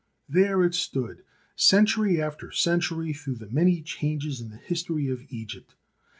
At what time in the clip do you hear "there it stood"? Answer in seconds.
0.27-1.21